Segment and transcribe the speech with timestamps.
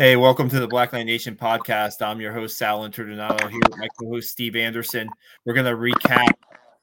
[0.00, 2.00] Hey, welcome to the Black Knight Nation podcast.
[2.00, 5.10] I'm your host, Sal Interdonato, here with my co host, Steve Anderson.
[5.44, 6.32] We're going to recap,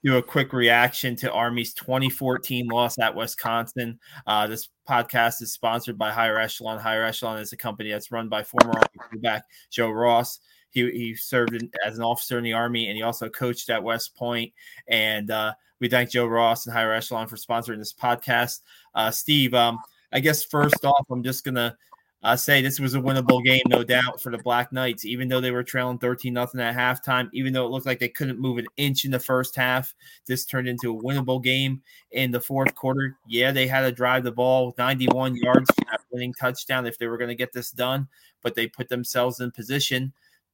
[0.03, 3.99] do a quick reaction to Army's 2014 loss at Wisconsin.
[4.27, 6.77] Uh, this podcast is sponsored by Higher Echelon.
[6.77, 10.39] Higher Echelon is a company that's run by former Army quarterback Joe Ross.
[10.69, 13.81] He, he served in, as an officer in the Army and he also coached at
[13.81, 14.53] West Point.
[14.87, 18.59] And uh, we thank Joe Ross and Higher Echelon for sponsoring this podcast.
[18.93, 19.79] Uh, Steve, um,
[20.13, 21.75] I guess first off, I'm just going to
[22.23, 25.05] uh, say this was a winnable game, no doubt, for the Black Knights.
[25.05, 28.09] Even though they were trailing 13 nothing at halftime, even though it looked like they
[28.09, 29.93] couldn't move an inch in the first half,
[30.25, 33.15] this turned into a winnable game in the fourth quarter.
[33.27, 37.07] Yeah, they had to drive the ball 91 yards for that winning touchdown if they
[37.07, 38.07] were going to get this done,
[38.41, 40.11] but they put themselves in position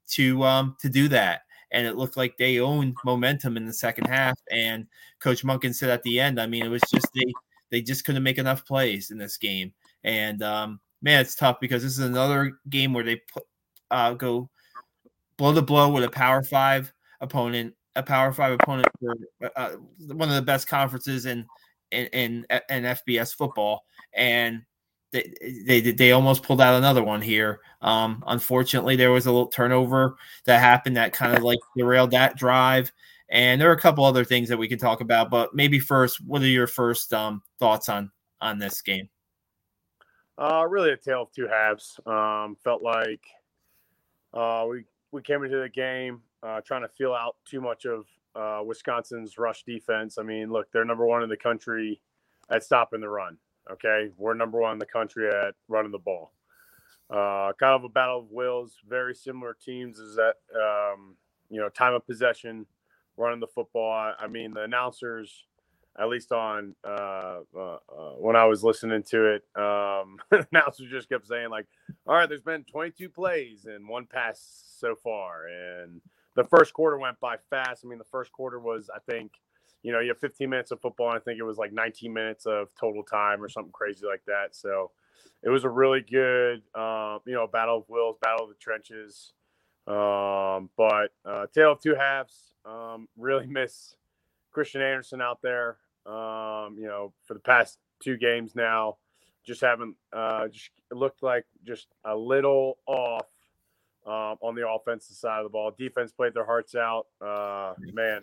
[0.09, 1.42] to um, to do that.
[1.72, 4.38] And it looked like they owned momentum in the second half.
[4.52, 4.86] And
[5.20, 7.34] Coach Monken said at the end, I mean, it was just they
[7.72, 9.73] they just couldn't make enough plays in this game.
[10.04, 13.44] And um, man, it's tough because this is another game where they put,
[13.92, 14.50] uh, go
[15.38, 19.16] blow to blow with a Power Five opponent, a Power Five opponent for
[19.56, 19.72] uh,
[20.08, 21.45] one of the best conferences in
[21.92, 24.64] in in, in FBS football, and
[25.12, 25.32] they,
[25.68, 27.60] they they almost pulled out another one here.
[27.82, 32.38] Um, unfortunately, there was a little turnover that happened that kind of like derailed that
[32.38, 32.92] drive.
[33.30, 36.23] And there are a couple other things that we can talk about, but maybe first,
[36.23, 39.10] what are your first um, thoughts on on this game?
[40.38, 42.00] Uh, really a tale of two halves.
[42.06, 43.22] Um, felt like
[44.34, 48.06] uh, we we came into the game uh, trying to feel out too much of
[48.36, 50.17] uh, Wisconsin's rush defense.
[50.17, 52.02] I mean, look, they're number one in the country
[52.50, 53.38] at stopping the run.
[53.72, 56.34] Okay, we're number one in the country at running the ball.
[57.09, 58.78] Uh, kind of a battle of wills.
[58.88, 60.00] Very similar teams.
[60.00, 61.16] Is that um,
[61.50, 62.66] you know time of possession,
[63.17, 63.92] running the football.
[63.92, 65.45] I, I mean, the announcers
[65.99, 70.17] at least on uh, uh, uh, when I was listening to it, um,
[70.52, 71.67] announcer just kept saying like,
[72.08, 76.02] "All right, there's been 22 plays and one pass so far," and
[76.36, 77.83] the first quarter went by fast.
[77.86, 79.33] I mean, the first quarter was, I think,
[79.83, 82.11] you know, you have 15 minutes of football, and I think it was like 19
[82.11, 84.55] minutes of total time or something crazy like that.
[84.55, 84.92] So
[85.43, 89.33] it was a really good, um, you know, battle of wills, battle of the trenches.
[89.86, 92.53] Um, but uh, tale of two halves.
[92.65, 93.95] Um, really miss
[94.52, 98.97] Christian Anderson out there um, you know, for the past two games now.
[99.45, 103.25] Just haven't uh, just looked like just a little off
[104.05, 105.71] um, on the offensive side of the ball.
[105.77, 107.08] Defense played their hearts out.
[107.19, 108.21] Uh, man,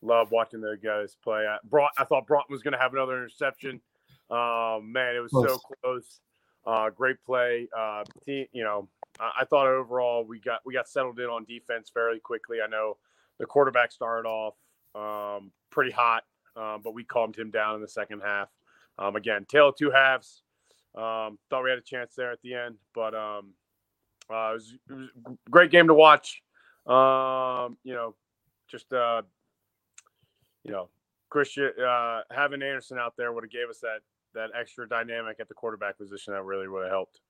[0.00, 1.46] love watching the guys play.
[1.46, 3.80] I, brought, I thought Broughton was going to have another interception.
[4.30, 5.50] Um, man, it was close.
[5.50, 6.20] so close.
[6.66, 7.68] Uh, great play.
[7.76, 8.88] Uh, team, you know,
[9.20, 12.58] I, I thought overall we got we got settled in on defense fairly quickly.
[12.64, 12.96] I know
[13.38, 14.54] the quarterback started off
[14.94, 16.24] um, pretty hot
[16.56, 18.48] um, but we calmed him down in the second half.
[18.98, 20.42] Um, again, tail of two halves.
[20.94, 23.54] Um, thought we had a chance there at the end, but um,
[24.30, 25.08] uh, it, was, it, was,
[25.50, 26.40] great game to watch.
[26.86, 28.14] Um, you know,
[28.70, 29.22] just uh,
[30.62, 30.88] you know,
[31.30, 34.00] Christian uh, having Anderson out there would have gave us that
[34.34, 37.20] that extra dynamic at the quarterback position that really would have helped.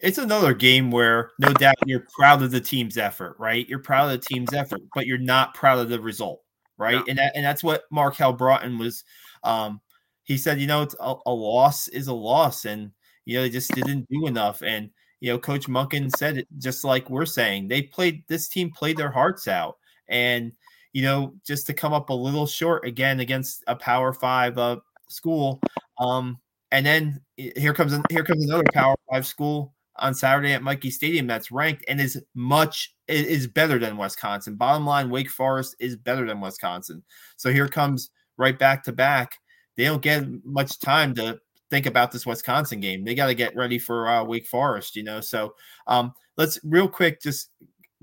[0.00, 3.68] It's another game where no doubt you're proud of the team's effort, right?
[3.68, 6.42] You're proud of the team's effort, but you're not proud of the result
[6.78, 6.94] right?
[6.94, 7.04] Yeah.
[7.08, 9.04] And that, and that's what Markel Broughton was.
[9.44, 9.80] Um,
[10.24, 12.92] he said, you know, it's a, a, loss is a loss, and
[13.24, 14.62] you know they just didn't do enough.
[14.62, 14.90] And
[15.20, 17.68] you know, Coach Monken said it just like we're saying.
[17.68, 19.76] They played this team played their hearts out,
[20.08, 20.52] and
[20.92, 24.76] you know, just to come up a little short again against a Power Five uh,
[25.08, 25.60] school.
[25.98, 26.38] Um,
[26.70, 31.26] and then here comes here comes another Power Five school on Saturday at Michie Stadium
[31.26, 34.56] that's ranked and is much is better than Wisconsin.
[34.56, 37.02] Bottom line, Wake Forest is better than Wisconsin.
[37.36, 39.38] So here comes right back to back.
[39.76, 41.38] They don't get much time to
[41.70, 43.04] think about this Wisconsin game.
[43.04, 45.20] They got to get ready for uh, Wake Forest, you know.
[45.20, 45.54] So
[45.86, 47.50] um, let's real quick just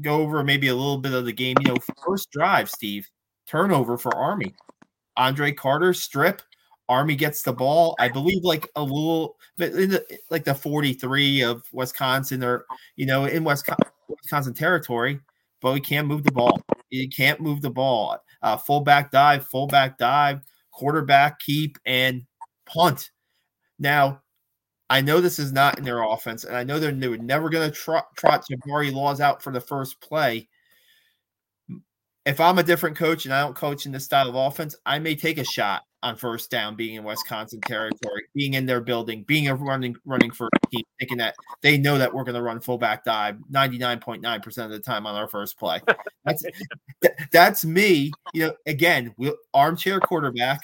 [0.01, 1.55] go over maybe a little bit of the game.
[1.61, 3.07] You know, first drive, Steve,
[3.47, 4.55] turnover for Army.
[5.17, 6.41] Andre Carter strip
[6.87, 7.95] Army gets the ball.
[7.99, 12.65] I believe like a little bit in the like the 43 of Wisconsin or
[12.95, 15.19] you know in Wisconsin, Wisconsin territory,
[15.61, 16.61] but we can't move the ball.
[16.89, 18.17] You can't move the ball.
[18.41, 20.41] Uh, fullback dive, fullback dive,
[20.71, 22.23] quarterback keep, and
[22.65, 23.11] punt.
[23.79, 24.21] Now,
[24.89, 27.75] I know this is not in their offense, and I know they're, never going to
[27.75, 30.47] trot Jabari Laws out for the first play.
[32.25, 34.99] If I'm a different coach and I don't coach in this style of offense, I
[34.99, 39.23] may take a shot on first down, being in Wisconsin territory, being in their building,
[39.23, 42.59] being a running running for team, thinking that they know that we're going to run
[42.59, 45.81] fullback dive 99.9% of the time on our first play.
[46.23, 46.43] That's
[47.31, 48.11] that's me.
[48.33, 50.61] You know, again, we armchair quarterback,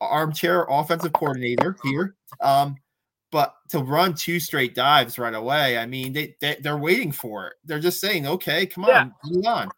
[0.00, 2.14] armchair offensive coordinator here.
[2.40, 2.76] Um,
[3.32, 7.48] but to run two straight dives right away, I mean, they, they they're waiting for
[7.48, 7.54] it.
[7.64, 9.00] They're just saying, "Okay, come Yeah.
[9.00, 9.70] on, move on."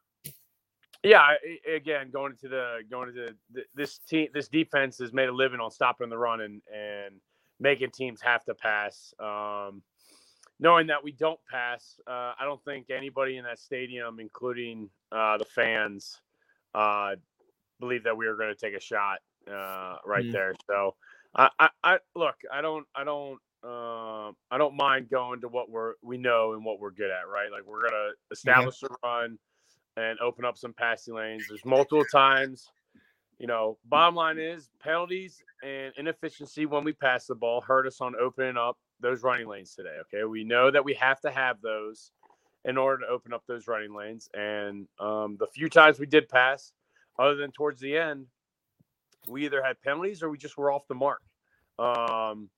[1.07, 1.35] Yeah,
[1.73, 5.61] again, going into the going into the, this team, this defense has made a living
[5.61, 7.15] on stopping the run and and
[7.61, 9.15] making teams have to pass.
[9.21, 9.83] Um,
[10.59, 15.39] knowing that we don't pass, uh, I don't think anybody in that stadium, including uh,
[15.39, 16.21] the fans,
[16.75, 17.15] uh,
[17.79, 19.19] believe that we were going to take a shot
[19.49, 20.33] uh, right Mm.
[20.33, 20.55] there.
[20.69, 20.97] So,
[21.37, 23.39] I, I, I look, I don't, I don't.
[23.63, 27.29] Um, I don't mind going to what we're we know and what we're good at,
[27.29, 27.51] right?
[27.51, 29.39] Like we're gonna establish a run
[29.97, 31.47] and open up some passing lanes.
[31.49, 32.71] There's multiple times.
[33.39, 38.01] You know, bottom line is penalties and inefficiency when we pass the ball hurt us
[38.01, 39.97] on opening up those running lanes today.
[40.03, 40.25] Okay.
[40.25, 42.13] We know that we have to have those
[42.65, 44.29] in order to open up those running lanes.
[44.35, 46.73] And um, the few times we did pass,
[47.19, 48.27] other than towards the end,
[49.29, 51.23] we either had penalties or we just were off the mark.
[51.79, 52.49] Um,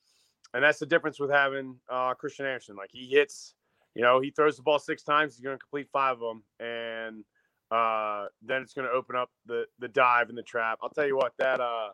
[0.54, 2.76] and that's the difference with having uh, Christian Anderson.
[2.76, 3.54] Like he hits,
[3.94, 6.42] you know, he throws the ball six times, he's going to complete five of them,
[6.60, 7.24] and
[7.70, 10.78] uh, then it's going to open up the the dive and the trap.
[10.82, 11.90] I'll tell you what that uh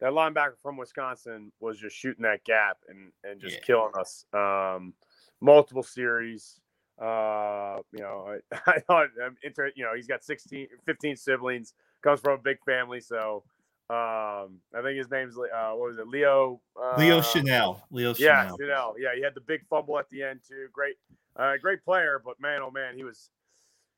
[0.00, 3.62] that linebacker from Wisconsin was just shooting that gap and and just Yeah.
[3.62, 4.24] killing us.
[4.32, 4.94] Um,
[5.40, 6.60] multiple series.
[7.00, 11.74] Uh, you know, I, I thought I'm inter- you know he's got 16, 15 siblings,
[12.02, 13.44] comes from a big family, so
[13.90, 16.60] um, I think his name's uh, what was it, Leo?
[16.80, 17.82] Uh, Leo Chenal.
[17.90, 18.58] Leo yeah, Chenal.
[18.58, 18.94] Chenal.
[18.98, 20.68] Yeah, he had the big fumble at the end too.
[20.72, 20.96] Great,
[21.36, 23.30] uh, great player, but man, oh man, he was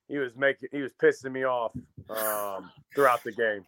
[0.09, 1.73] he was making he was pissing me off
[2.11, 3.65] um, throughout the game.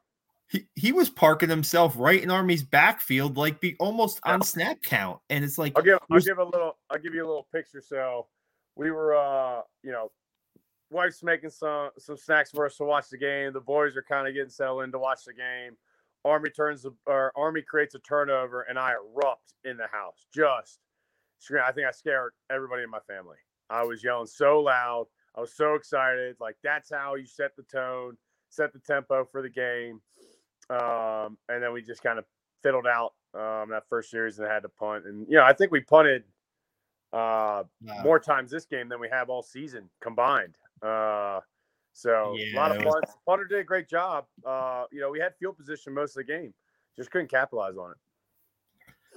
[0.48, 5.18] He, he was parking himself right in Army's backfield, like be almost on snap count,
[5.28, 7.80] and it's like I'll give I'll give a little I'll give you a little picture.
[7.80, 8.26] So
[8.76, 10.12] we were uh you know
[10.90, 13.52] wife's making some some snacks for us to watch the game.
[13.52, 15.76] The boys are kind of getting settled in to watch the game.
[16.24, 20.26] Army turns the or Army creates a turnover and I erupt in the house.
[20.32, 20.78] Just.
[21.62, 23.36] I think I scared everybody in my family.
[23.70, 25.06] I was yelling so loud.
[25.36, 26.36] I was so excited.
[26.40, 28.16] Like that's how you set the tone,
[28.48, 30.00] set the tempo for the game.
[30.70, 32.24] Um, and then we just kind of
[32.62, 35.04] fiddled out um, that first series and had to punt.
[35.06, 36.24] And you know, I think we punted
[37.12, 37.62] uh,
[38.02, 40.56] more times this game than we have all season combined.
[40.82, 41.40] Uh,
[41.92, 43.16] so a lot of it was- punts.
[43.26, 44.26] Punter did a great job.
[44.44, 46.52] Uh, you know, we had field position most of the game,
[46.96, 47.96] just couldn't capitalize on it.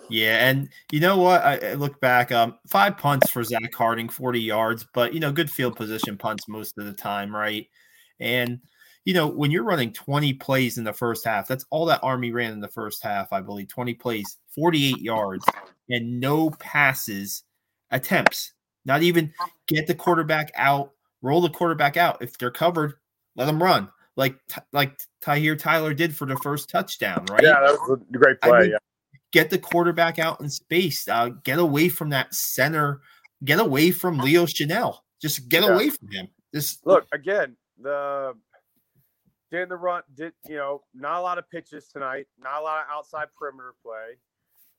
[0.10, 1.42] Yeah, and you know what?
[1.44, 5.32] I, I look back, um, five punts for Zach Harding, 40 yards, but you know,
[5.32, 7.68] good field position punts most of the time, right?
[8.20, 8.60] And
[9.06, 12.32] you know, when you're running 20 plays in the first half, that's all that Army
[12.32, 13.68] ran in the first half, I believe.
[13.68, 15.46] 20 plays, 48 yards,
[15.90, 17.44] and no passes
[17.92, 18.54] attempts.
[18.86, 19.34] Not even
[19.68, 20.92] get the quarterback out,
[21.22, 22.22] roll the quarterback out.
[22.22, 22.94] If they're covered,
[23.36, 23.90] let them run.
[24.16, 24.36] Like
[24.74, 27.42] like Tyhier Tyler did for the first touchdown, right?
[27.42, 28.60] Yeah, that was a great I play.
[28.60, 28.78] mean, yeah.
[29.32, 31.08] Get the quarterback out in space.
[31.08, 33.02] Uh, get away from that center.
[33.44, 35.00] Get away from Leo Chenal.
[35.22, 35.70] Just get Yeah.
[35.74, 36.28] away from him.
[36.54, 38.34] Just Look again, the
[39.52, 42.82] did the run did you know not a lot of pitches tonight, not a lot
[42.84, 44.18] of outside perimeter play,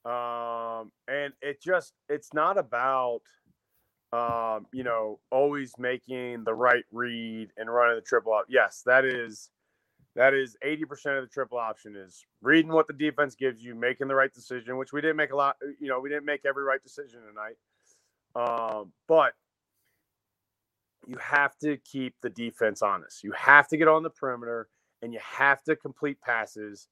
[0.04, 3.22] um, and it just it's not about
[4.12, 8.46] um, you know always making the right read and running the triple up.
[8.48, 9.50] Yes, that is
[10.16, 13.74] that is eighty percent of the triple option is reading what the defense gives you,
[13.74, 15.56] making the right decision, which we didn't make a lot.
[15.80, 17.56] You know, we didn't make every right decision tonight,
[18.34, 19.34] um, but
[21.06, 23.24] you have to keep the defense honest.
[23.24, 24.68] You have to get on the perimeter
[25.02, 26.88] and you have to complete passes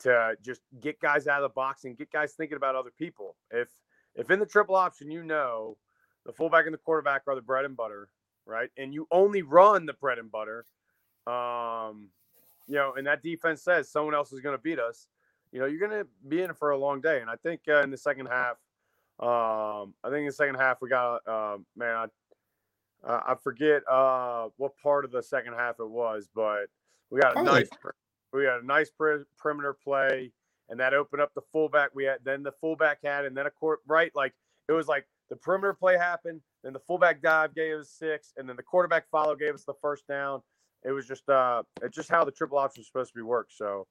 [0.00, 3.36] to just get guys out of the box and get guys thinking about other people.
[3.50, 3.68] If
[4.14, 5.76] if in the triple option you know
[6.26, 8.08] the fullback and the quarterback are the bread and butter,
[8.46, 8.70] right?
[8.76, 10.66] And you only run the bread and butter,
[11.26, 12.08] um,
[12.72, 15.06] you know, and that defense says someone else is going to beat us.
[15.52, 17.20] You know, you're going to be in it for a long day.
[17.20, 18.56] And I think uh, in the second half,
[19.20, 23.82] um, I think in the second half we got, um, man, I, uh, I forget
[23.86, 26.68] uh, what part of the second half it was, but
[27.10, 27.68] we got a nice,
[28.32, 30.32] we got a nice per- perimeter play,
[30.70, 31.90] and that opened up the fullback.
[31.94, 34.32] We had then the fullback had, and then a court right, like
[34.66, 38.48] it was like the perimeter play happened, then the fullback dive gave us six, and
[38.48, 40.40] then the quarterback follow gave us the first down.
[40.84, 43.52] It was just uh, it's just how the triple option is supposed to be worked.
[43.52, 43.86] So,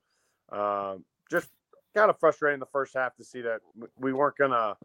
[0.51, 1.49] um, just
[1.95, 3.59] kind of frustrating the first half to see that
[3.97, 4.75] we weren't gonna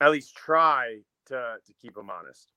[0.00, 2.52] at least try to to keep them honest.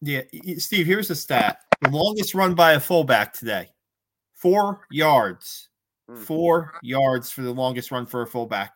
[0.00, 0.22] yeah,
[0.58, 0.86] Steve.
[0.86, 3.68] Here's the stat: the longest run by a fullback today,
[4.34, 5.68] four yards.
[6.10, 6.18] Mm.
[6.18, 8.72] Four yards for the longest run for a fullback,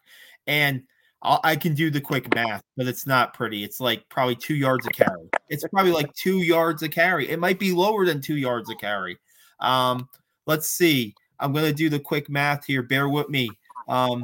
[0.46, 0.84] and
[1.24, 3.64] I can do the quick math, but it's not pretty.
[3.64, 5.30] It's like probably two yards a carry.
[5.48, 7.30] It's probably like two yards a carry.
[7.30, 9.16] It might be lower than two yards a carry.
[9.60, 10.08] Um,
[10.46, 11.14] let's see.
[11.40, 12.82] I'm going to do the quick math here.
[12.82, 13.50] Bear with me.
[13.88, 14.22] Um,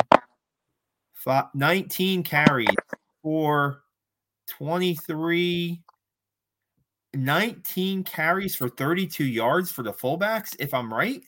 [1.15, 2.69] fi- 19 carries
[3.23, 3.83] for
[4.49, 5.83] 23,
[7.15, 11.23] 19 carries for 32 yards for the fullbacks, if I'm right.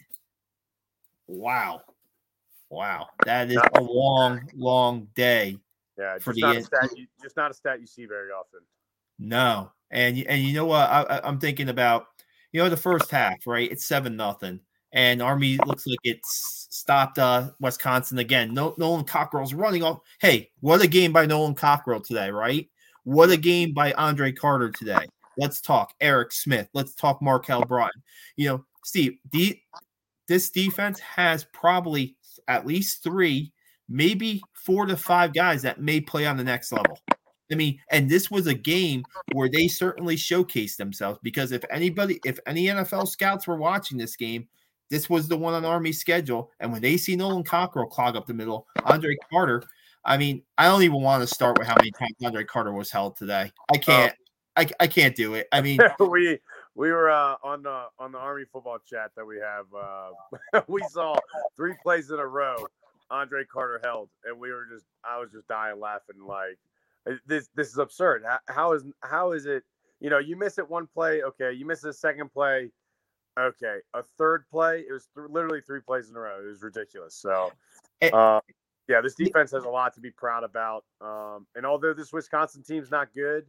[1.26, 1.82] Wow.
[2.71, 3.09] Wow.
[3.25, 5.59] That is a long, long day.
[5.99, 8.61] Yeah, just, not a stat you, just not a stat you see very often.
[9.18, 9.71] No.
[9.90, 10.88] And and you know what?
[10.88, 12.06] I, I'm thinking about,
[12.52, 13.71] you know, the first half, right?
[13.71, 14.61] It's seven nothing
[14.92, 18.52] and Army looks like it's stopped uh, Wisconsin again.
[18.52, 20.00] No, Nolan Cockrell's running off.
[20.21, 22.68] Hey, what a game by Nolan Cockrell today, right?
[23.04, 25.06] What a game by Andre Carter today.
[25.38, 26.68] Let's talk Eric Smith.
[26.75, 28.02] Let's talk Markel Broughton.
[28.37, 29.18] You know, Steve,
[30.28, 32.16] this defense has probably
[32.49, 33.52] at least three,
[33.88, 36.99] maybe four to five guys that may play on the next level.
[37.52, 42.21] I mean, and this was a game where they certainly showcased themselves because if anybody,
[42.25, 44.49] if any NFL scouts were watching this game,
[44.90, 46.50] this was the one on Army's schedule.
[46.61, 49.62] And when they see Nolan Cockrell clog up the middle, Andre Carter,
[50.04, 52.90] I mean, I don't even want to start with how many times Andre Carter was
[52.90, 53.50] held today.
[53.73, 53.78] I oh.
[53.78, 54.14] can't.
[54.54, 55.49] I, I can't do it.
[55.50, 56.38] I mean, we
[56.75, 59.64] we were uh, on the on the Army football chat that we have.
[59.75, 61.16] Uh, we saw
[61.56, 62.56] three plays in a row.
[63.11, 66.21] Andre Carter held, and we were just I was just dying laughing.
[66.26, 66.59] Like
[67.26, 68.25] this this is absurd.
[68.49, 69.64] How, is how is it?
[70.00, 71.52] You know, you miss it one play, okay.
[71.52, 72.71] You miss the second play,
[73.38, 74.85] Okay, a third play.
[74.88, 76.38] It was th- literally three plays in a row.
[76.44, 77.14] It was ridiculous.
[77.14, 77.50] So,
[78.12, 78.40] uh,
[78.88, 80.85] yeah, this defense has a lot to be proud about.
[81.00, 83.47] Um, and although this Wisconsin team's not good,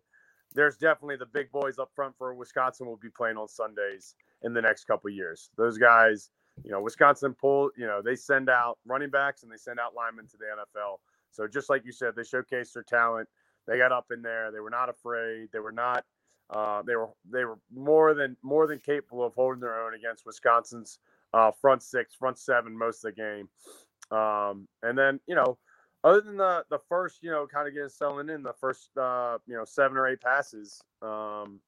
[0.54, 4.54] there's definitely the big boys up front for Wisconsin will be playing on Sundays in
[4.54, 5.50] the next couple years.
[5.58, 6.30] Those guys,
[6.64, 9.96] you know, Wisconsin pull, you know, they send out running backs and they send out
[9.96, 10.98] linemen to the NFL.
[11.32, 13.28] So just like you said, they showcase their talent.
[13.68, 14.52] They got up in there.
[14.52, 15.50] They were not afraid.
[15.52, 16.04] They were not
[16.50, 20.26] uh, they were they were more than more than capable of holding their own against
[20.26, 21.00] Wisconsin's
[21.34, 24.18] uh, front six, front seven most of the game.
[24.18, 25.58] Um, and then you know,
[26.04, 29.38] other than the the first, you know, kind of getting selling in the first, uh,
[29.48, 31.60] you know, seven or eight passes, um,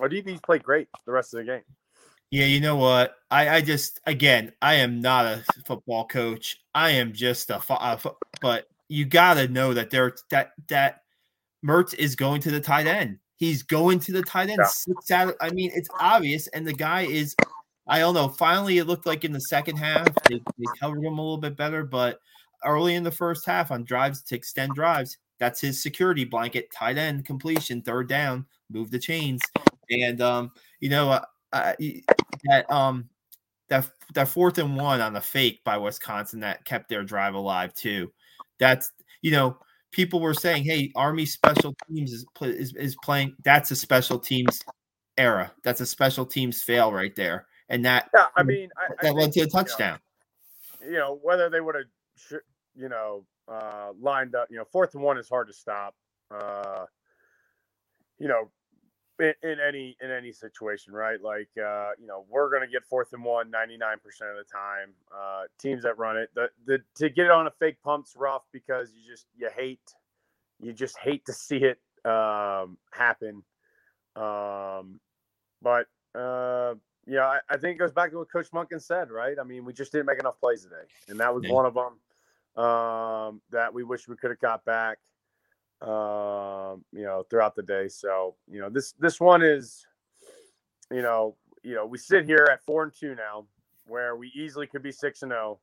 [0.00, 1.62] our DBs played great the rest of the game.
[2.30, 3.16] Yeah, you know what?
[3.30, 6.56] I, I just again, I am not a football coach.
[6.74, 8.00] I am just a, a
[8.40, 11.01] but you got to know that there that that
[11.64, 13.18] Mertz is going to the tight end.
[13.36, 14.66] He's going to the tight end, yeah.
[14.66, 15.34] six out.
[15.40, 17.34] I mean, it's obvious, and the guy is.
[17.88, 18.28] I don't know.
[18.28, 21.56] Finally, it looked like in the second half they, they covered him a little bit
[21.56, 22.20] better, but
[22.64, 26.70] early in the first half on drives to extend drives, that's his security blanket.
[26.72, 29.42] Tight end completion, third down, move the chains,
[29.90, 31.72] and um, you know, uh, uh,
[32.44, 33.08] that um,
[33.68, 37.74] that that fourth and one on the fake by Wisconsin that kept their drive alive
[37.74, 38.12] too.
[38.58, 38.92] That's
[39.22, 39.58] you know
[39.92, 44.60] people were saying, "Hey, Army special teams is is, is playing." That's a special teams
[45.16, 45.52] era.
[45.62, 49.12] That's a special teams fail right there, and that yeah, I mean I, that I
[49.12, 50.00] led to a touchdown.
[50.80, 52.40] You know, you know whether they would have,
[52.74, 54.48] you know, uh, lined up.
[54.50, 55.94] You know, fourth and one is hard to stop.
[56.30, 56.86] Uh,
[58.18, 58.50] you know,
[59.18, 61.20] in, in, any in any situation, right?
[61.20, 64.94] Like uh, you know, we're gonna get fourth and one 99% of the time.
[65.14, 68.42] Uh, teams that run it, the, the to get it on a fake pump's rough
[68.52, 69.80] because you just you hate
[70.60, 71.78] you just hate to see it
[72.08, 73.42] um, happen.
[74.16, 75.00] Um,
[75.60, 76.74] but uh,
[77.06, 79.36] yeah, I, I, think it goes back to what Coach Monken said, right?
[79.40, 81.52] I mean, we just didn't make enough plays today, and that was yeah.
[81.52, 84.98] one of them um, that we wish we could have got back
[85.82, 87.88] um, you know, throughout the day.
[87.88, 89.86] So, you know, this this one is,
[90.90, 93.46] you know, you know, we sit here at four and two now,
[93.86, 95.58] where we easily could be six and zero,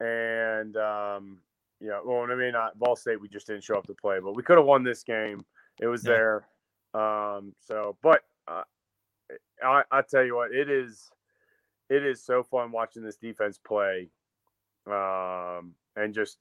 [0.00, 0.04] oh.
[0.06, 1.38] and um,
[1.80, 4.18] you know, well, I mean, not Ball State, we just didn't show up to play,
[4.22, 5.44] but we could have won this game.
[5.80, 6.12] It was yeah.
[6.12, 6.48] there.
[6.94, 8.62] Um, so, but uh,
[9.62, 11.10] I, I tell you what, it is,
[11.90, 14.08] it is so fun watching this defense play,
[14.86, 16.38] um, and just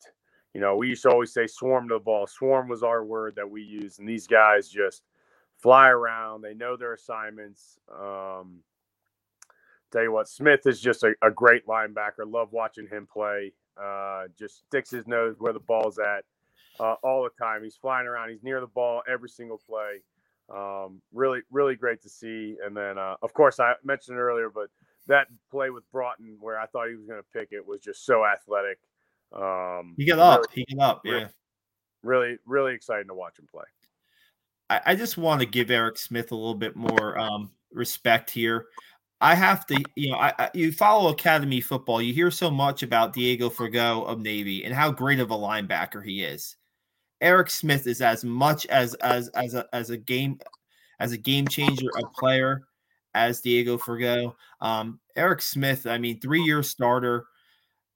[0.55, 2.27] you know, we used to always say swarm to the ball.
[2.27, 5.03] Swarm was our word that we used, and these guys just
[5.57, 6.43] fly around.
[6.43, 7.77] They know their assignments.
[7.93, 8.59] Um,
[9.91, 12.25] tell you what, Smith is just a, a great linebacker.
[12.25, 13.51] Love watching him play.
[13.75, 16.23] Uh, just sticks his nose where the ball's at
[16.79, 17.61] uh, all the time.
[17.61, 18.29] He's flying around.
[18.29, 20.03] He's near the ball every single play.
[20.49, 22.55] Um, really, really great to see.
[22.65, 24.69] And then, uh, of course, I mentioned earlier, but
[25.07, 28.05] that play with Broughton where I thought he was going to pick it was just
[28.05, 28.79] so athletic.
[29.35, 30.41] Um, he got up.
[30.41, 31.01] Really, he got up.
[31.03, 31.27] Yeah.
[32.03, 33.63] Really, really exciting to watch him play.
[34.69, 38.67] I, I just want to give Eric Smith a little bit more um, respect here.
[39.21, 42.01] I have to, you know, I, I, you follow academy football.
[42.01, 46.03] You hear so much about Diego Fagot of Navy and how great of a linebacker
[46.03, 46.57] he is.
[47.21, 50.37] Eric Smith is as much as as as a as a game
[50.99, 52.67] as a game changer, a player
[53.13, 54.35] as Diego Fagot.
[54.59, 57.25] Um, Eric Smith, I mean, three year starter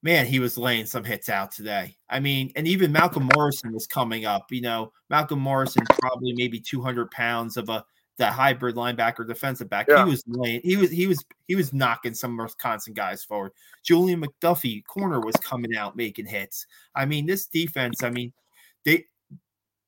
[0.02, 1.98] man, he was laying some hits out today.
[2.10, 4.52] I mean, and even Malcolm Morrison was coming up.
[4.52, 7.84] You know, Malcolm Morrison probably maybe 200 pounds of a
[8.18, 9.88] that hybrid linebacker defensive back.
[9.90, 10.04] Yeah.
[10.04, 13.54] He was laying, he was he was he was knocking some Wisconsin guys forward.
[13.84, 16.68] Julian McDuffie, corner, was coming out making hits.
[16.94, 18.34] I mean, this defense, I mean,
[18.84, 19.06] they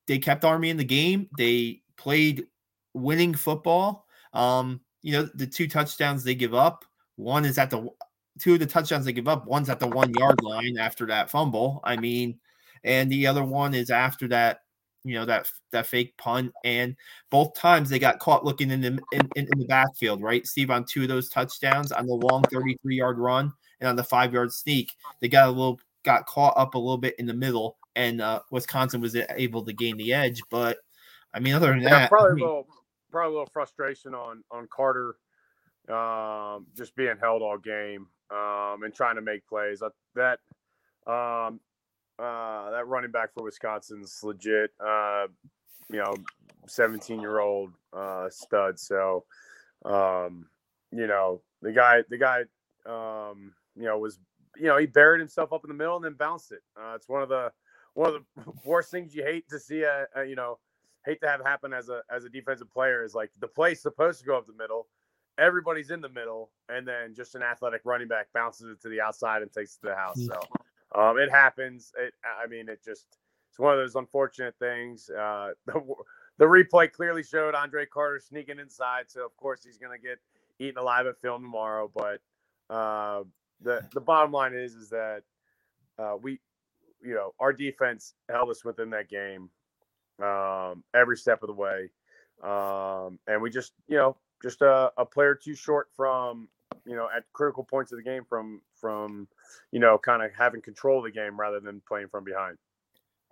[0.08, 1.30] they kept Army in the game.
[1.38, 2.46] They played
[2.94, 4.08] winning football.
[4.34, 7.89] Um, you know, the two touchdowns they give up, one is at the
[8.42, 11.30] two of the touchdowns they give up, one's at the one yard line after that
[11.30, 11.80] fumble.
[11.84, 12.40] I mean,
[12.84, 14.62] and the other one is after that
[15.04, 16.96] you know that that fake punt and
[17.30, 20.70] both times they got caught looking in the in, in, in, the backfield right steve
[20.70, 24.32] on two of those touchdowns on the long 33 yard run and on the five
[24.32, 27.78] yard sneak they got a little got caught up a little bit in the middle
[27.96, 30.78] and uh, wisconsin was able to gain the edge but
[31.34, 32.68] i mean other than yeah, that probably I mean, a little
[33.10, 35.16] probably a little frustration on on carter
[35.90, 39.82] um, just being held all game um, and trying to make plays
[40.16, 40.40] that
[41.08, 41.60] um,
[42.20, 44.72] uh, that running back for Wisconsin's legit.
[44.80, 45.28] Uh,
[45.92, 46.14] you know,
[46.68, 48.80] 17 year old uh, stud.
[48.80, 49.26] So,
[49.86, 50.48] um,
[50.92, 52.42] you know, the guy, the guy,
[52.86, 54.20] um, you know, was,
[54.58, 56.62] you know, he buried himself up in the middle and then bounced it.
[56.80, 57.52] Uh, it's one of the,
[57.94, 59.84] one of the worst things you hate to see.
[59.84, 60.60] A, a, you know,
[61.06, 64.20] hate to have happen as a as a defensive player is like the play's supposed
[64.20, 64.88] to go up the middle.
[65.38, 69.02] Everybody's in the middle, and then just an athletic running back bounces it to the
[69.02, 70.20] outside and takes it to the house.
[70.26, 70.40] So
[71.00, 71.92] um, it happens.
[71.98, 73.18] It, I mean, it just
[73.50, 75.10] it's one of those unfortunate things.
[75.10, 75.82] Uh, the,
[76.38, 80.20] the replay clearly showed Andre Carter sneaking inside, so of course he's going to get
[80.60, 81.92] eaten alive at film tomorrow.
[81.94, 82.22] But
[82.74, 83.24] uh,
[83.62, 85.24] the the bottom line is is that
[86.00, 86.40] uh, we,
[87.04, 89.50] you know, our defense held us within that game
[90.22, 91.90] um, every step of the way,
[92.44, 96.48] um, and we just you know just a, a player too short from
[96.86, 99.28] you know at critical points of the game from from
[99.72, 102.58] you know kind of having control of the game rather than playing from behind.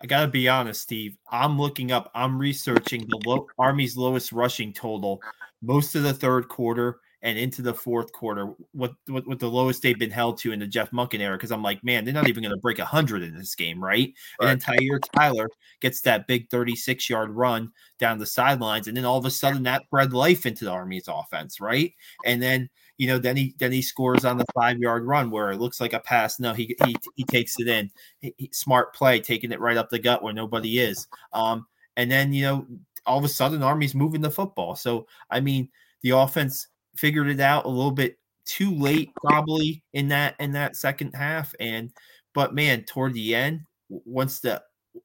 [0.02, 1.18] I gotta be honest, Steve.
[1.30, 2.10] I'm looking up.
[2.16, 5.22] I'm researching the low, Army's lowest rushing total
[5.62, 8.54] most of the third quarter and into the fourth quarter.
[8.72, 11.38] What what, what the lowest they've been held to in the Jeff Monken era?
[11.38, 14.14] Because I'm like, man, they're not even going to break hundred in this game, right?
[14.42, 14.52] right?
[14.52, 15.50] And then Tyler
[15.82, 19.64] gets that big 36 yard run down the sidelines, and then all of a sudden
[19.64, 21.94] that bred life into the Army's offense, right?
[22.26, 25.52] And then you know, then he then he scores on the five yard run where
[25.52, 26.40] it looks like a pass.
[26.40, 27.90] No, he he, he takes it in.
[28.20, 31.08] He, he, smart play, taking it right up the gut where nobody is.
[31.32, 32.68] Um, and then you know,
[33.06, 34.76] all of a sudden, Army's moving the football.
[34.76, 35.70] So I mean,
[36.02, 36.68] the offense
[37.00, 41.54] figured it out a little bit too late, probably in that in that second half.
[41.60, 41.92] And
[42.34, 44.62] but man, toward the end, once the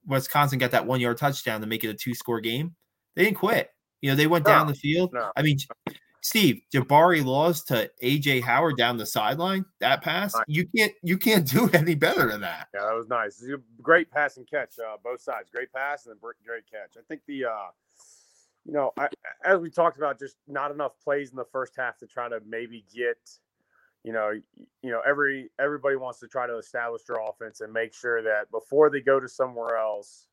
[0.06, 2.74] Wisconsin got that one yard touchdown to make it a two score game,
[3.14, 3.70] they didn't quit.
[4.00, 5.12] You know, they went no, down the field.
[5.12, 5.30] No.
[5.36, 5.58] I mean,
[6.20, 9.64] Steve, Jabari Laws to AJ Howard down the sideline.
[9.80, 10.44] That pass, nice.
[10.48, 12.68] you can't you can't do any better than that.
[12.74, 13.44] Yeah, that was nice.
[13.82, 15.50] Great pass and catch, uh, both sides.
[15.50, 16.96] Great pass and then great catch.
[16.98, 17.68] I think the, uh,
[18.64, 19.08] you know, I,
[19.44, 22.40] as we talked about, just not enough plays in the first half to try to
[22.46, 23.18] maybe get,
[24.02, 24.32] you know,
[24.82, 28.50] you know, every everybody wants to try to establish their offense and make sure that
[28.50, 30.26] before they go to somewhere else,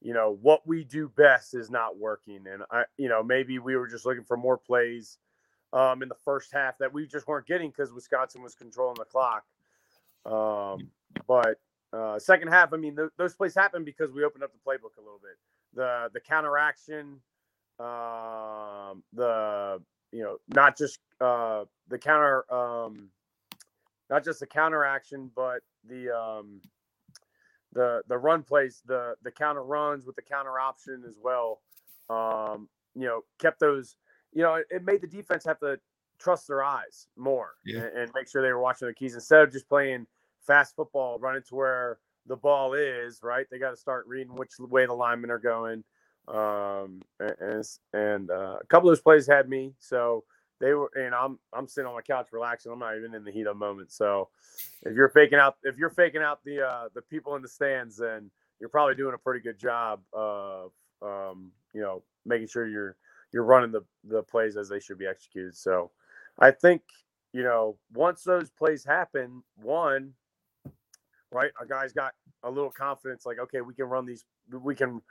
[0.00, 2.44] you know, what we do best is not working.
[2.50, 5.18] And I, you know, maybe we were just looking for more plays
[5.72, 9.04] um, in the first half that we just weren't getting because Wisconsin was controlling the
[9.04, 9.44] clock.
[10.24, 10.90] Um,
[11.26, 11.60] but
[11.92, 14.96] uh, second half, I mean, th- those plays happened because we opened up the playbook
[14.98, 15.38] a little bit.
[15.74, 17.20] The the counteraction,
[17.80, 19.80] um, the
[20.12, 23.08] you know, not just uh, the counter, um,
[24.10, 26.60] not just the counteraction, but the um,
[27.72, 31.60] the the run plays, the the counter runs with the counter option as well.
[32.08, 33.96] Um, you know, kept those
[34.34, 35.78] you know, it, it made the defense have to
[36.18, 37.80] trust their eyes more yeah.
[37.80, 40.06] and, and, make sure they were watching the keys instead of just playing
[40.46, 43.20] fast football, running to where the ball is.
[43.22, 45.84] Right, they got to start reading which way the linemen are going.
[46.26, 50.24] Um, and and uh, a couple of those plays had me so
[50.60, 52.72] they were and I'm I'm sitting on my couch relaxing.
[52.72, 53.92] I'm not even in the heat of the moment.
[53.92, 54.28] So
[54.82, 57.96] if you're faking out if you're faking out the uh, the people in the stands,
[57.96, 62.96] then you're probably doing a pretty good job of um, you know making sure you're
[63.32, 65.56] you're running the the plays as they should be executed.
[65.56, 65.90] So
[66.38, 66.82] I think
[67.32, 70.14] you know once those plays happen, one
[71.34, 72.12] right, a guy's got
[72.44, 74.24] a little confidence, like okay, we can run these,
[74.62, 75.02] we can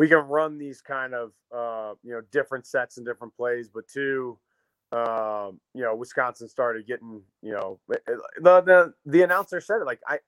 [0.00, 3.68] we can run these kind of uh, you know different sets and different plays.
[3.68, 4.38] But two,
[4.92, 9.82] um, you know, Wisconsin started getting you know eh, eh, the the the announcer said
[9.82, 10.20] it like I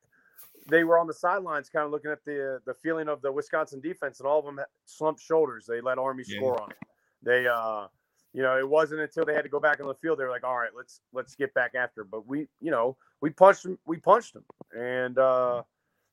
[0.69, 3.81] they were on the sidelines, kind of looking at the the feeling of the Wisconsin
[3.81, 5.65] defense, and all of them slumped shoulders.
[5.67, 6.37] They let Army yeah.
[6.37, 6.77] score on it.
[7.23, 7.87] They, uh,
[8.35, 10.31] you know, it wasn't until they had to go back on the field they were
[10.31, 12.05] like, all right, let's let's get back after.
[12.05, 14.45] But we, you know, we punched them, we punched them,
[14.79, 15.63] and uh,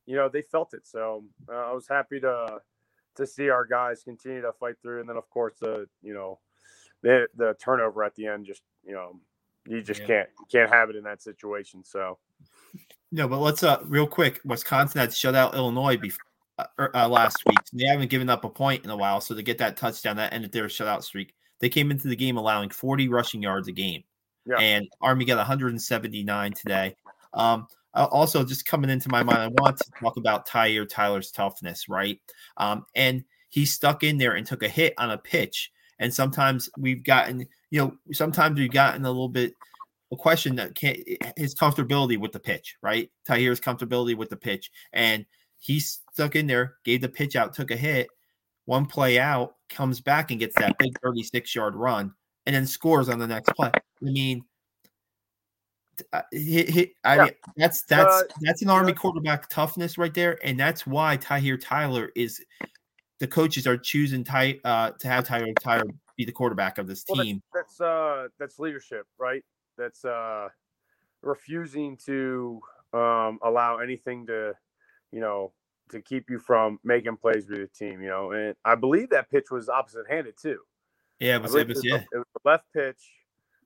[0.06, 0.88] you know they felt it.
[0.88, 2.62] So uh, I was happy to
[3.16, 6.40] to see our guys continue to fight through, and then of course the you know
[7.02, 9.20] the the turnover at the end just you know
[9.68, 10.08] you just yeah.
[10.08, 11.84] can't can't have it in that situation.
[11.84, 12.18] So
[13.12, 14.40] no, but let's uh real quick.
[14.46, 16.26] Wisconsin had shut out Illinois before.
[16.58, 19.34] Uh, er, uh, last week, they haven't given up a point in a while, so
[19.34, 22.70] to get that touchdown that ended their shutout streak, they came into the game allowing
[22.70, 24.04] 40 rushing yards a game,
[24.46, 24.58] yeah.
[24.58, 26.98] and Army got 179 today.
[27.34, 31.90] Um, also, just coming into my mind, I want to talk about Tyre Tyler's toughness,
[31.90, 32.20] right?
[32.58, 35.72] Um, and he stuck in there and took a hit on a pitch.
[35.98, 39.54] And sometimes we've gotten, you know, sometimes we've gotten a little bit
[40.12, 41.00] a question that can't
[41.38, 43.10] his comfortability with the pitch, right?
[43.28, 44.72] Tyre's comfortability with the pitch.
[44.94, 45.26] And
[45.60, 48.08] he stuck in there, gave the pitch out, took a hit,
[48.66, 52.14] one play out, comes back and gets that big 36 yard run,
[52.46, 53.72] and then scores on the next play.
[53.74, 54.44] I mean,
[56.32, 57.24] he, he, I yeah.
[57.26, 61.58] mean, that's that's uh, that's an army quarterback toughness right there, and that's why Tyre
[61.58, 62.44] Tyler is
[63.20, 65.84] the coaches are choosing Ty uh, to have Tyre Tyler
[66.18, 67.42] be the quarterback of this team.
[67.54, 69.44] Well, that's, that's uh that's leadership, right?
[69.78, 70.50] That's uh
[71.22, 72.62] refusing to
[72.94, 74.54] um allow anything to
[75.12, 75.54] you know
[75.92, 78.32] to keep you from making plays with the team, you know.
[78.32, 80.60] And I believe that pitch was opposite handed too.
[81.20, 81.98] Yeah, it was, it was, yeah.
[81.98, 83.02] It was the left pitch.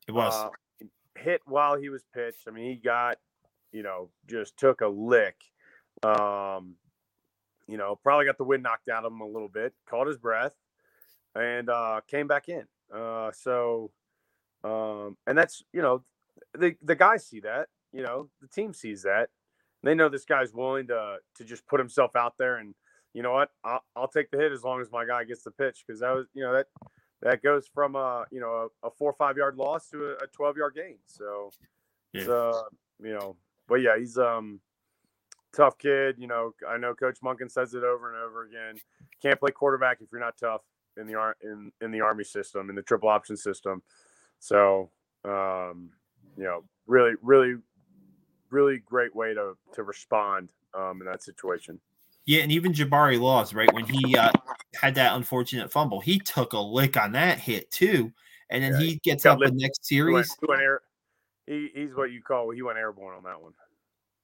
[0.07, 0.33] It was.
[0.33, 0.49] Uh,
[1.17, 2.47] hit while he was pitched.
[2.47, 3.17] I mean, he got,
[3.71, 5.35] you know, just took a lick.
[6.03, 6.75] Um,
[7.67, 10.17] you know, probably got the wind knocked out of him a little bit, caught his
[10.17, 10.55] breath,
[11.35, 12.65] and uh, came back in.
[12.93, 13.91] Uh, so,
[14.63, 16.03] um, and that's you know,
[16.53, 19.29] the the guys see that, you know, the team sees that.
[19.81, 22.75] They know this guy's willing to to just put himself out there, and
[23.13, 25.51] you know what, I'll, I'll take the hit as long as my guy gets the
[25.51, 26.67] pitch because that was, you know, that
[27.23, 30.23] that goes from a you know a, a four or five yard loss to a,
[30.23, 30.97] a 12 yard gain.
[31.05, 31.51] So,
[32.13, 32.27] yeah.
[32.27, 32.63] uh,
[33.01, 34.59] you know, but yeah, he's um
[35.55, 36.15] tough kid.
[36.19, 38.75] You know, I know Coach Monken says it over and over again.
[39.21, 40.61] Can't play quarterback if you're not tough
[40.97, 43.81] in the in in the army system in the triple option system.
[44.39, 44.89] So,
[45.23, 45.91] um,
[46.37, 47.55] you know, really, really,
[48.49, 51.79] really great way to to respond um, in that situation.
[52.25, 54.31] Yeah, and even Jabari Laws, right when he uh,
[54.75, 58.11] had that unfortunate fumble, he took a lick on that hit too,
[58.49, 60.07] and then yeah, he gets up the next series.
[60.07, 60.81] He went, he, went air,
[61.45, 63.51] he he's what you call he went airborne on that one.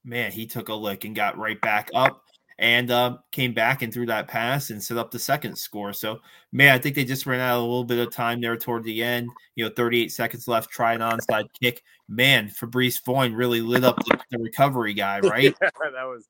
[0.02, 2.22] Man, he took a lick and got right back up
[2.60, 5.94] and uh, came back and threw that pass and set up the second score.
[5.94, 6.20] So,
[6.52, 9.02] man, I think they just ran out a little bit of time there toward the
[9.02, 9.30] end.
[9.56, 11.82] You know, 38 seconds left, try an onside kick.
[12.06, 15.44] Man, Fabrice Voin really lit up the, the recovery guy, right?
[15.44, 16.28] yeah, that was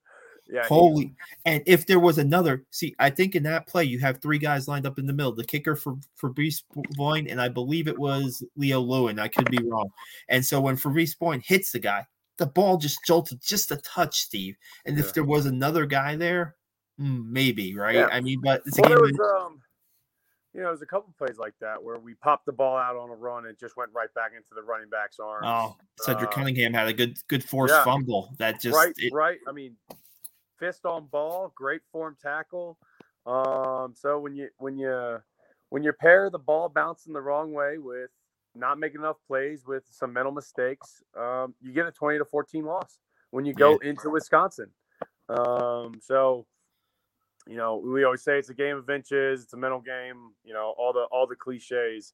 [0.50, 0.66] yeah.
[0.66, 1.14] Holy.
[1.44, 4.68] And if there was another, see, I think in that play, you have three guys
[4.68, 6.62] lined up in the middle the kicker for for Fabrice
[6.96, 9.18] Voin, and I believe it was Leo Lewin.
[9.18, 9.90] I could be wrong.
[10.28, 12.06] And so when Fabrice Voin hits the guy,
[12.38, 14.56] the ball just jolted just a touch, Steve.
[14.86, 15.04] And yeah.
[15.04, 16.56] if there was another guy there,
[16.98, 17.96] hmm, maybe, right?
[17.96, 18.08] Yeah.
[18.10, 19.16] I mean, but it's well, a game.
[19.18, 19.60] Was, um,
[20.52, 23.08] you know, there's a couple plays like that where we popped the ball out on
[23.10, 25.44] a run and just went right back into the running back's arms.
[25.46, 27.84] Oh, Cedric uh, Cunningham had a good good force yeah.
[27.84, 29.38] fumble that just right, it, right.
[29.46, 29.76] I mean,
[30.60, 32.78] fist on ball, great form tackle.
[33.26, 35.18] Um, so when you when you
[35.70, 38.10] when you pair the ball bouncing the wrong way with
[38.54, 42.64] not making enough plays with some mental mistakes, um, you get a 20 to 14
[42.64, 42.98] loss
[43.30, 43.90] when you go yeah.
[43.90, 44.70] into Wisconsin.
[45.28, 46.46] Um, so
[47.46, 50.52] you know, we always say it's a game of inches, it's a mental game, you
[50.52, 52.12] know, all the all the cliches.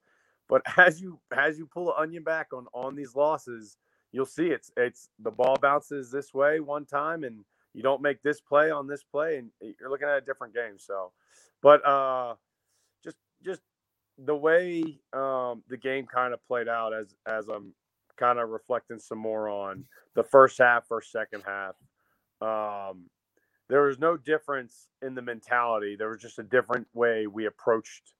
[0.48, 3.76] But as you as you pull the onion back on on these losses,
[4.12, 7.44] you'll see it's it's the ball bounces this way one time and
[7.76, 10.78] you don't make this play on this play and you're looking at a different game
[10.78, 11.12] so.
[11.62, 12.34] But uh
[13.04, 13.60] just just
[14.18, 17.74] the way um the game kind of played out as as i'm
[18.16, 19.84] kind of reflecting some more on
[20.14, 21.74] the first half or second half
[22.40, 23.04] um
[23.68, 25.96] there was no difference in the mentality.
[25.96, 28.12] There was just a different way we approached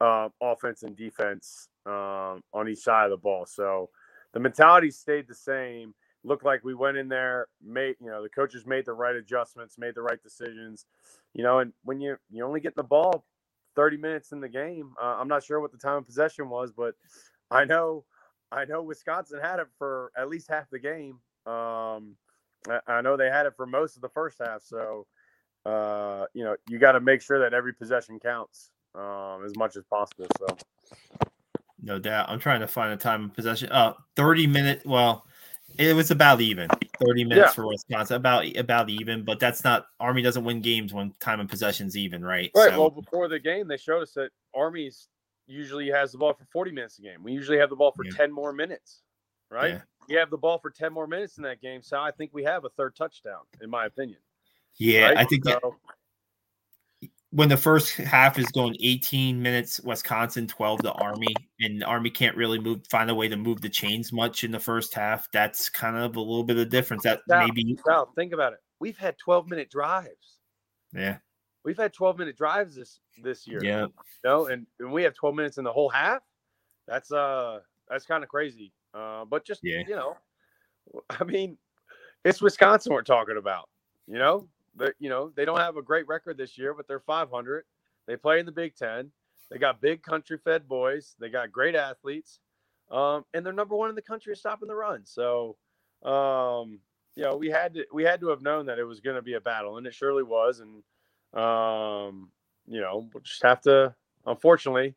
[0.00, 3.46] uh, offense and defense um, on each side of the ball.
[3.46, 3.90] So
[4.32, 8.28] the mentality stayed the same looked like we went in there, made you know the
[8.28, 10.86] coaches made the right adjustments, made the right decisions,
[11.34, 11.60] you know.
[11.60, 13.24] And when you you only get the ball
[13.76, 16.72] 30 minutes in the game, uh, I'm not sure what the time of possession was,
[16.72, 16.94] but
[17.50, 18.04] I know
[18.50, 21.20] I know Wisconsin had it for at least half the game.
[21.46, 22.16] Um,
[22.68, 25.06] I, I know they had it for most of the first half, so
[25.64, 29.76] uh, you know you got to make sure that every possession counts um, as much
[29.76, 30.26] as possible.
[30.38, 30.56] So.
[31.80, 32.28] No doubt.
[32.28, 33.70] I'm trying to find a time of possession.
[33.70, 34.82] Uh, 30 minute.
[34.84, 35.24] Well,
[35.78, 36.68] it was about even.
[37.00, 37.52] 30 minutes yeah.
[37.52, 41.48] for Wisconsin, about about even, but that's not Army doesn't win games when time and
[41.48, 42.50] possession's even, right?
[42.54, 42.70] Right.
[42.70, 45.08] So, well, before the game, they showed us that Army's
[45.46, 47.22] usually has the ball for 40 minutes a game.
[47.22, 48.12] We usually have the ball for yeah.
[48.16, 49.02] 10 more minutes,
[49.50, 49.74] right?
[49.74, 49.80] Yeah.
[50.08, 51.82] We have the ball for 10 more minutes in that game.
[51.82, 54.18] So I think we have a third touchdown, in my opinion.
[54.78, 55.18] Yeah, right?
[55.18, 55.62] I think so, that
[57.38, 62.36] when the first half is going 18 minutes, Wisconsin 12 to Army, and Army can't
[62.36, 65.30] really move, find a way to move the chains much in the first half.
[65.30, 67.04] That's kind of a little bit of difference.
[67.04, 67.78] That maybe.
[67.86, 68.58] Sal, think about it.
[68.80, 70.40] We've had 12 minute drives.
[70.92, 71.18] Yeah.
[71.64, 73.60] We've had 12 minute drives this this year.
[73.62, 73.82] Yeah.
[73.82, 73.92] You
[74.24, 76.22] know, and, and we have 12 minutes in the whole half.
[76.88, 78.72] That's uh that's kind of crazy.
[78.92, 79.84] Uh, but just yeah.
[79.86, 80.16] you know,
[81.10, 81.56] I mean,
[82.24, 83.68] it's Wisconsin we're talking about.
[84.08, 84.48] You know,
[84.78, 87.64] they you know they don't have a great record this year, but they're 500.
[88.06, 89.10] They play in the Big Ten.
[89.50, 91.14] They got big country fed boys.
[91.18, 92.40] They got great athletes,
[92.90, 95.06] um, and they're number one in the country stopping the run.
[95.06, 95.56] So,
[96.04, 96.80] um,
[97.14, 99.22] you know, we had to we had to have known that it was going to
[99.22, 100.60] be a battle, and it surely was.
[100.60, 100.82] And
[101.40, 102.30] um,
[102.66, 103.94] you know, we'll just have to.
[104.26, 104.94] Unfortunately,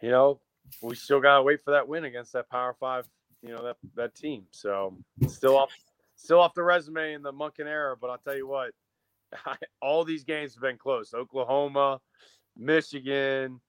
[0.00, 0.40] you know,
[0.82, 3.06] we still gotta wait for that win against that Power Five.
[3.42, 4.44] You know that that team.
[4.50, 4.96] So
[5.28, 5.70] still off,
[6.18, 7.96] still off the resume in the Monken era.
[7.98, 8.72] But I'll tell you what,
[9.82, 11.14] all these games have been close.
[11.14, 12.00] Oklahoma,
[12.56, 13.60] Michigan,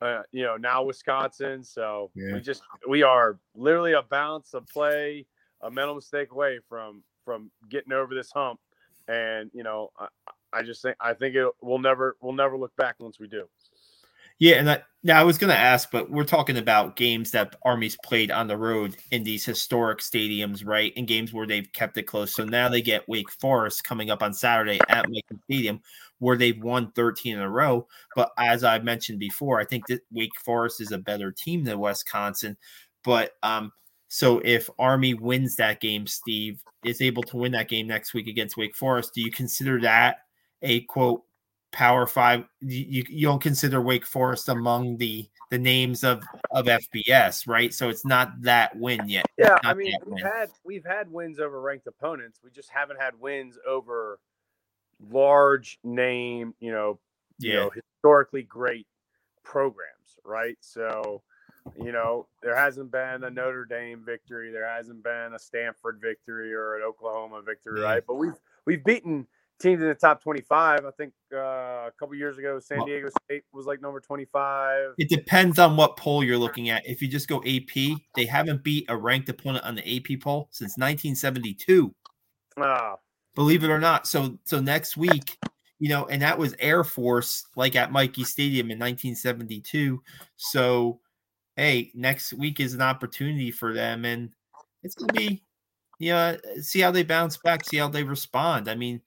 [0.00, 1.64] uh, you know now Wisconsin.
[1.64, 2.34] So yeah.
[2.34, 5.26] we just we are literally a bounce, a play,
[5.62, 8.60] a mental mistake away from from getting over this hump.
[9.08, 10.06] And you know, I,
[10.52, 13.48] I just think I think it will never we'll never look back once we do.
[14.40, 17.56] Yeah, and I, now I was going to ask, but we're talking about games that
[17.62, 20.94] Army's played on the road in these historic stadiums, right?
[20.96, 22.34] In games where they've kept it close.
[22.34, 25.80] So now they get Wake Forest coming up on Saturday at Lincoln Stadium,
[26.20, 27.86] where they've won 13 in a row.
[28.16, 31.78] But as I mentioned before, I think that Wake Forest is a better team than
[31.78, 32.56] Wisconsin.
[33.04, 33.72] But um,
[34.08, 38.26] so if Army wins that game, Steve is able to win that game next week
[38.26, 39.12] against Wake Forest.
[39.14, 40.16] Do you consider that
[40.62, 41.24] a quote
[41.72, 42.44] Power Five.
[42.60, 47.72] You, you don't consider Wake Forest among the the names of of FBS, right?
[47.74, 49.26] So it's not that win yet.
[49.38, 50.24] Yeah, I mean we've win.
[50.24, 52.40] had we've had wins over ranked opponents.
[52.42, 54.18] We just haven't had wins over
[55.08, 56.98] large name, you know,
[57.38, 57.48] yeah.
[57.48, 58.86] you know, historically great
[59.42, 60.56] programs, right?
[60.60, 61.22] So,
[61.80, 66.52] you know, there hasn't been a Notre Dame victory, there hasn't been a Stanford victory
[66.52, 67.86] or an Oklahoma victory, yeah.
[67.86, 68.02] right?
[68.06, 69.26] But we've we've beaten
[69.60, 70.84] teams in the top 25.
[70.84, 74.94] I think uh, a couple years ago, San Diego State was like number 25.
[74.98, 76.86] It depends on what poll you're looking at.
[76.86, 80.48] If you just go AP, they haven't beat a ranked opponent on the AP poll
[80.50, 81.94] since 1972.
[82.58, 82.96] Ah.
[83.34, 84.06] Believe it or not.
[84.06, 85.38] So so next week,
[85.78, 90.02] you know, and that was Air Force like at Michie Stadium in 1972.
[90.36, 91.00] So
[91.56, 94.30] hey, next week is an opportunity for them and
[94.82, 95.42] it's going to be
[96.00, 98.68] you know, see how they bounce back, see how they respond.
[98.68, 99.02] I mean,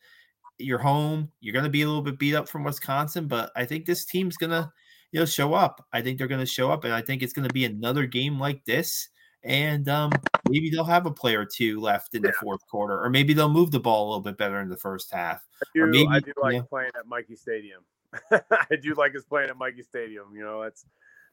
[0.58, 1.32] you're home.
[1.40, 4.06] You're going to be a little bit beat up from Wisconsin, but I think this
[4.06, 4.72] team's going to,
[5.12, 5.86] you know, show up.
[5.94, 8.06] I think they're going to show up, and I think it's going to be another
[8.06, 9.10] game like this.
[9.44, 10.12] And um,
[10.50, 12.30] maybe they'll have a play or two left in yeah.
[12.30, 14.78] the fourth quarter, or maybe they'll move the ball a little bit better in the
[14.78, 15.46] first half.
[15.62, 17.84] I do, maybe, I do like you know, playing at Michie Stadium.
[18.32, 20.28] I do like us playing at Michie Stadium.
[20.34, 20.86] You know, that's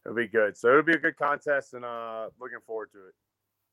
[0.04, 0.56] it'll be good.
[0.56, 3.14] So it'll be a good contest, and uh, looking forward to it.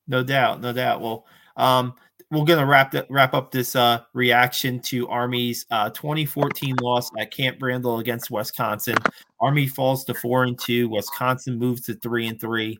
[0.08, 1.02] No doubt, no doubt.
[1.02, 1.26] Well,
[1.58, 1.93] um,
[2.30, 7.32] we're gonna wrap the, wrap up this uh, reaction to Army's uh, 2014 loss at
[7.32, 8.98] Camp Randall against Wisconsin.
[9.39, 10.89] Army falls to four and two.
[10.89, 12.80] Wisconsin moves to three and three.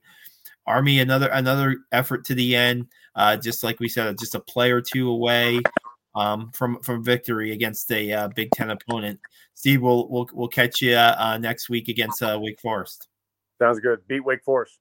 [0.66, 2.88] Army another another effort to the end.
[3.16, 5.62] Uh, just like we said, just a play or two away
[6.16, 9.20] um, from from victory against a uh, Big Ten opponent.
[9.54, 13.08] Steve, we'll we'll, we'll catch you uh, next week against uh, Wake Forest.
[13.60, 14.00] Sounds good.
[14.08, 14.78] Beat Wake Forest.